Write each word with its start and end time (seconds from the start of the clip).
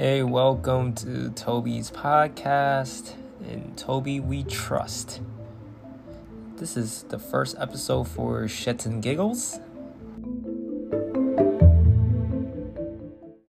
Hey, 0.00 0.22
welcome 0.22 0.94
to 0.94 1.30
Toby's 1.30 1.90
podcast. 1.90 3.14
and 3.50 3.76
Toby, 3.76 4.20
we 4.20 4.44
trust. 4.44 5.20
This 6.54 6.76
is 6.76 7.02
the 7.08 7.18
first 7.18 7.56
episode 7.58 8.06
for 8.06 8.44
Shits 8.44 8.86
and 8.86 9.02
Giggles. 9.02 9.58